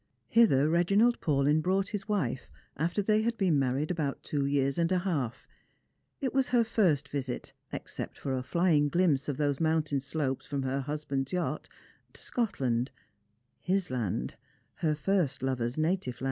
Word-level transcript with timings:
Hither 0.29 0.67
Reginald 0.67 1.21
Paulyn 1.21 1.61
brought 1.61 1.89
his 1.89 2.07
wife 2.07 2.49
after 2.75 3.03
they 3.03 3.21
had 3.21 3.37
been 3.37 3.59
married 3.59 3.91
about 3.91 4.23
two 4.23 4.47
years 4.47 4.79
and 4.79 4.91
a 4.91 4.97
half 4.97 5.45
It 6.19 6.33
was 6.33 6.49
her 6.49 6.63
fir 6.63 6.95
st 6.95 7.07
visit, 7.09 7.53
ex 7.71 7.93
cept 7.93 8.17
for 8.17 8.33
a 8.35 8.41
flying 8.41 8.89
glimpse 8.89 9.29
of 9.29 9.37
those 9.37 9.59
mountain 9.59 9.99
slopes 9.99 10.47
from 10.47 10.63
her 10.63 10.81
hus 10.81 11.05
band's 11.05 11.31
yacht, 11.33 11.69
to 12.13 12.21
Scotland— 12.23 12.89
Ida 13.69 13.93
land, 13.93 14.37
her 14.77 14.95
first 14.95 15.43
lover's 15.43 15.77
native 15.77 16.15
land. 16.15 16.19